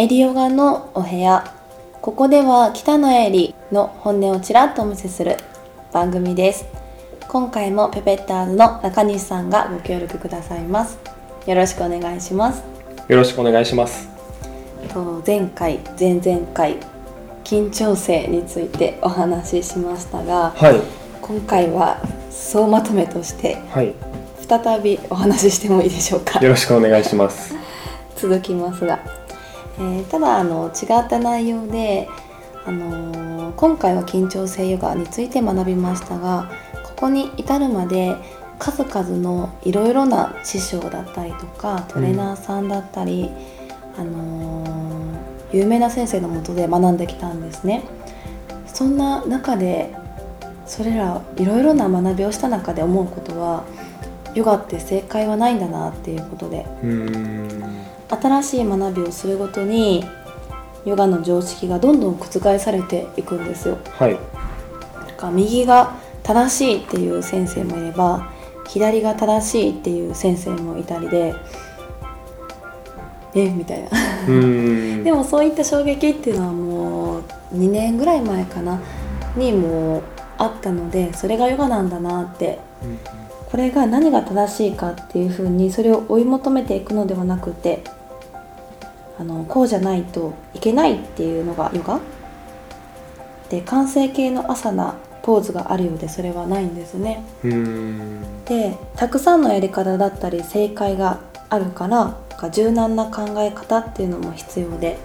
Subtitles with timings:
[0.00, 1.44] エリヨガのお部屋。
[2.00, 5.36] ここでは北野エリの本音をちらっとお見せする
[5.92, 6.64] 番組です。
[7.28, 10.98] 今回もペペッターズの中西さんがご協力くださいます。
[11.46, 12.64] よろしくお願いします。
[13.08, 14.08] よろしくお願いします。
[14.88, 16.78] と前回前々回
[17.44, 20.80] 緊張性についてお話ししましたが、はい。
[21.20, 23.92] 今回は総まとめとしてはい。
[24.48, 26.40] 再びお話ししてもいいでしょうか。
[26.40, 27.54] よろしくお願いします。
[28.16, 28.98] 続きますが、
[29.80, 32.08] えーただあの違った内容で、
[32.66, 36.50] あのー今回は緊張性ヨガについて学びましたが
[36.84, 38.14] ここに至るまで
[38.58, 43.30] 数々のいろいろな師匠だったりとかトレーナーさんだったり、
[43.96, 45.00] あのー
[45.52, 47.82] 有名な先生のもとで学んできたんですね。
[48.66, 49.92] そんな中で
[50.64, 53.64] それらいろいろな学びをした中で思うことは
[54.34, 56.66] ヨガって正解はないんだなっていうことで
[58.10, 60.04] 新しい学びをするごとに
[60.84, 63.78] ヨガの常識がどんどん覆されていくんですよ。
[63.98, 64.14] はい。
[64.14, 68.32] だから右が正しいっていう先生もいれば
[68.68, 71.34] 左が正しいっていう先生もいたりで
[73.34, 73.90] えみたいな。
[75.04, 77.22] でもそういった衝撃っていうのはもう
[77.54, 78.80] 2年ぐらい前かな
[79.36, 80.02] にもう
[80.38, 82.58] あったのでそれがヨガなんだなって
[83.50, 87.82] これが何が正しいかっていうふうにそれを追い求めていくのではなくて
[89.20, 92.00] あのこうじゃないといけないっていうのがヨガ？
[93.50, 97.22] で完成形の朝なポーズがあるようでそれはないんですね。
[98.46, 102.16] でたくさんのやり方だったり正解があるから
[102.50, 104.96] 柔軟な考え方っていうのも必要で。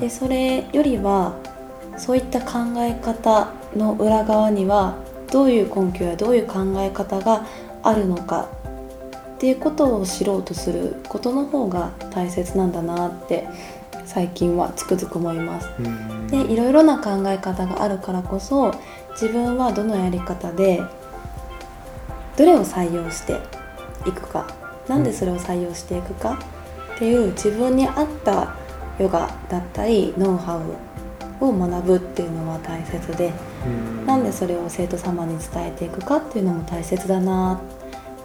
[0.00, 1.36] でそれよりは
[1.96, 4.96] そういった考え方の裏側には
[5.30, 7.46] どういう根拠やどういう考え方が
[7.84, 8.48] あるのか
[9.44, 13.46] っていうことを知ろうとすることの方が大切なんだなって
[14.06, 15.68] 最近はつくづく思います。
[16.30, 18.74] でいろいろな考え方があるからこそ
[19.10, 20.82] 自分はどのやり方で
[22.38, 23.38] どれを採用して
[24.08, 24.46] いくか
[24.88, 26.38] なんでそれを採用していくか
[26.94, 28.56] っていう自分に合った
[28.98, 37.84] ヨガだったりノウハウを学ぶっていうのは大切でうーんなんでそれを生徒様に伝えていくかっていうのも大切だなっ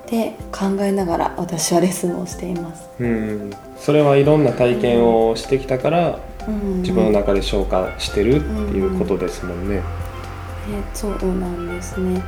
[0.09, 2.89] て考えながら私はレッスンをしています。
[2.99, 9.75] うーんそれはいろんな体験をしてきたからうん自分の中で消化してるっていうことですもんね。
[9.75, 9.81] えー
[10.93, 12.21] そうなんですね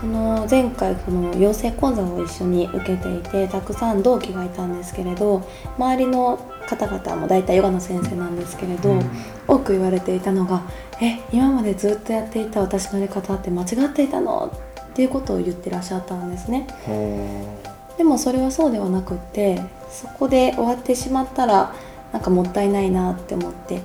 [0.00, 5.42] その前回この養成講座を一緒に受けていてたくさん同期がいたんですけれど
[5.78, 9.10] 周りの方々も大体ヨガの先生なんですけれど、うん
[9.46, 10.62] 多く言われていたのが
[11.02, 14.50] 「え今までずっとやっていた私のやり方って間違っていたの?」
[14.94, 16.68] っていうことを言ってらっしゃったんですね。
[16.86, 19.60] はでもそれはそうではなくって
[19.90, 21.74] そこで終わってしまったら
[22.12, 23.82] なんかもったいないなって思って。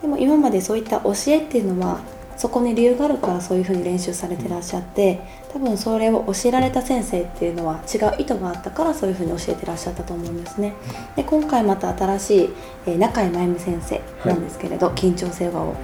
[0.00, 2.00] でも今までそういった教えっていうのは
[2.36, 5.20] そこに理由があるからそういうふうに練習されてらっしゃって
[5.52, 10.72] 多分それを教えられた先生っていうのは違う意図があったからそういうふうに教えてらっしゃったと思うんですね。
[11.14, 12.50] で今回また新しい、
[12.86, 15.76] えー中井真由美先生なんですけれど、緊張性ヨガを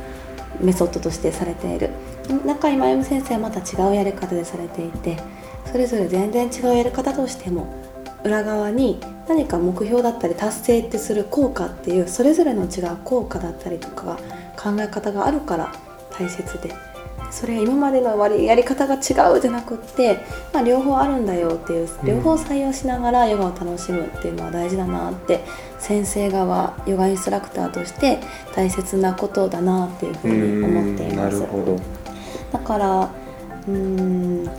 [0.60, 1.90] メソッドとしてされている
[2.32, 5.16] 中井真由美先生はまた違うやり方でされていて
[5.64, 7.66] それぞれ全然違うやり方としても
[8.24, 14.16] 裏側に何か目標だったり達成ってする効果っていうそれぞれの違う効果だったりとかが
[14.56, 15.72] 考え方があるから
[16.10, 16.74] 大切で
[17.30, 18.98] それは今までの割りやり方が違
[19.36, 20.18] うじゃなくって、
[20.52, 25.44] まあ、両方あるんだよっていう両方採用しながらヨガを楽しむっていうのは大事だなって
[25.78, 28.18] 先生側ヨガインストラクターとして
[28.54, 31.46] 大切なことだなっていうふううに思っていーんなまする。
[31.46, 31.97] ほど。
[32.52, 33.10] だから
[33.66, 34.50] うーん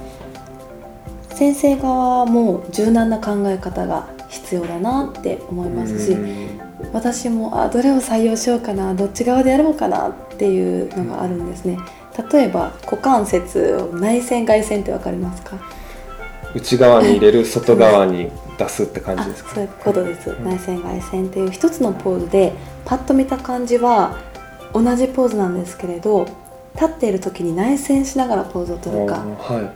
[1.33, 6.17] 先生側も柔軟な考え方が必要だなって思いますし
[6.93, 11.77] 私もあどれを採用しようかなどっち側でやろうかなっていうのがあるんですね。
[12.31, 15.57] 例えば股関節を内旋外旋って分かりますか？
[16.53, 19.51] 内側に入れる外側に出すって感じですか？
[19.51, 20.43] あそういうことです、ん。
[20.43, 22.53] 内旋外旋っていう一つのポーズで
[22.85, 24.17] パッと見た感じは
[24.73, 26.27] 同じポーズなんですけれど
[26.75, 29.73] 立っている時に内旋しながらポーズを取るかは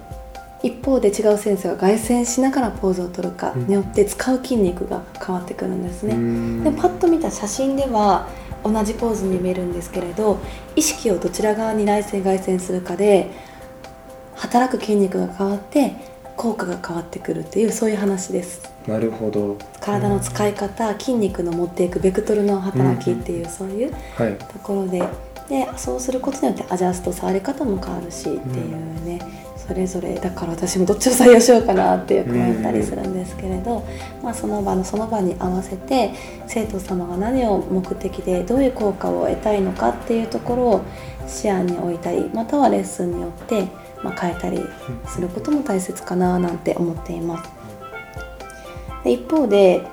[0.64, 6.16] 一方で違う先生が外旋しながらポーズを取るかによって使う筋肉が変わってくるんですね。
[6.16, 8.30] んでパッと見た写真では
[8.64, 10.40] 同じポーズに見えるんですけれど
[10.78, 13.30] 意識をどちら側に内旋外旋するかで
[14.36, 15.94] 働く筋肉が変わって
[16.38, 19.58] 効果が変わってくるっていうそういう話ですなるほど。
[19.82, 24.36] 体の使い方筋肉の持っていくベクトルの働きっていうそういうはい。
[24.38, 25.04] ところで
[25.50, 29.20] でそうすることによってアジャスト触り方も変わるしっていうね、
[29.68, 33.86] それぞれだから私もどっちを採用しようかなってよく迷ったりするんですけれど、
[34.22, 36.14] まあ、その場のその場に合わせて
[36.48, 40.82] 生徒様が何を目的でどういう効果を得たいのかっていうところを
[41.28, 43.68] 視野に置いたりまたはレッスンによって、
[44.04, 44.60] まあ、変えたり
[45.08, 47.50] することも大切かななんて思っています。
[49.04, 49.86] で一方で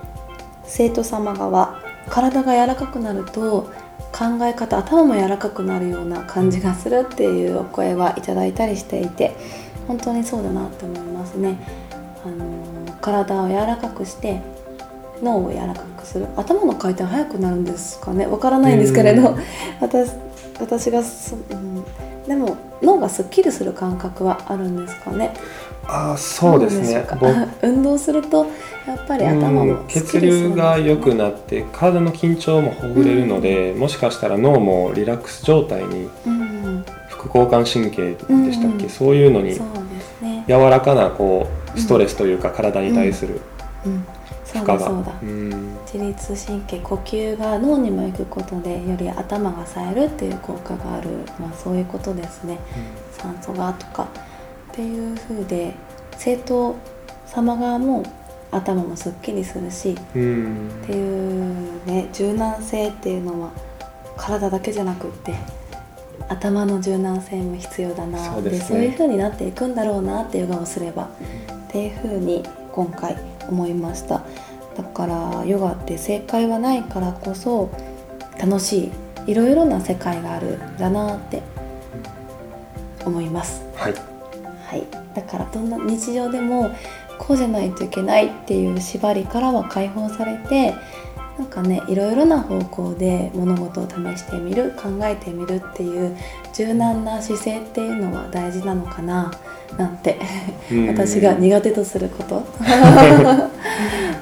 [0.64, 3.70] 生徒様側体が柔らかくなると
[4.20, 9.34] 考え方頭も柔らかくなるような感じがするっていうお声はいただいたりしていて
[9.88, 11.58] 本当にそうだなって思いますね。
[12.22, 14.42] あの体を柔らかくして
[15.22, 16.26] 脳を柔らかくする。
[16.36, 18.26] 頭の回転速くなるんですかね。
[18.26, 19.30] わからないんですけれど。
[19.30, 19.38] うん。
[19.80, 20.10] 私
[20.60, 21.82] 私がそ、うん、
[22.26, 25.34] でも脳がすっきりする感覚はあるんですかね？
[25.86, 27.04] ああそうですね。
[27.62, 28.46] 運動すると
[28.86, 38.82] やっぱり頭も血流が良くなって体の緊張もほぐれるので、もしかしたら脳もリラックス状態にうん副交感神経でしたっけ、うん。
[38.82, 39.58] うんそういうのに
[40.46, 43.40] 柔らかなこうストレスというか体に対する
[44.52, 45.14] 負荷が、だそうだ。
[45.22, 45.78] うん。
[45.92, 52.58] 自律神経呼吸が脳にも行くことでより頭が冴えるっていう効果がある、まあ、そういうことですね。
[53.12, 54.08] 酸素がとか
[54.72, 55.74] っていう風で
[56.16, 56.76] 生徒
[57.26, 58.02] 様側も
[58.50, 60.68] 頭もすっきりするしうん。
[60.82, 63.50] っていうね柔軟性っていうのは
[64.16, 65.34] 体だけじゃなくって
[66.28, 68.58] 頭の柔軟性も必要だなそうね。
[68.58, 71.08] そういう風になっていくんだろうなってヨガをすればっ
[71.68, 72.42] ていう風に
[72.72, 73.16] 今回
[73.48, 74.22] 思いました。
[74.76, 77.70] だからヨガって正解はないからこそ
[78.38, 78.90] 楽し
[79.26, 81.42] いいろいろな世界があるんだなって
[83.04, 83.62] 思います。
[83.76, 83.94] はい。
[84.66, 86.70] はい、だからどんな日常でも
[87.18, 90.74] こうじゃないといけないっていう縛りからは解放されて
[91.40, 96.14] なんかねいろいろな方向で物事を試してみる考えてみるっていう
[96.52, 99.32] 柔軟な姿勢っていうのは大事なのかな
[99.78, 100.18] なんて
[100.70, 100.88] うん。
[100.88, 102.44] 私が苦手とすること。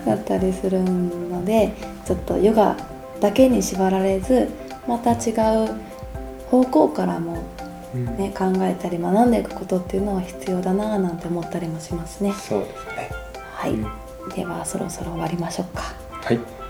[0.06, 1.72] だったりするので
[2.06, 2.76] ちょっとヨガ
[3.20, 4.48] だけに縛られず
[4.86, 5.32] また違
[5.64, 5.70] う
[6.48, 7.38] 方向からも
[7.94, 8.04] うん。
[8.16, 12.32] ね、考えたり学んでいくことっていうのは必要だなぁなんて思ったりもしますね。
[12.32, 13.10] そうですね。
[13.54, 13.86] はい、うん。
[14.36, 15.82] ではそろそろ終わりましょうか。
[16.22, 16.67] はい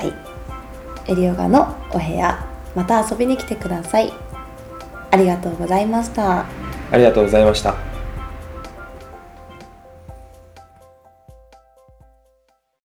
[0.00, 4.10] はい、エリオガのお部屋また遊びに来てください。
[5.10, 6.46] ありがとうございました。
[6.90, 7.89] ありがとうございました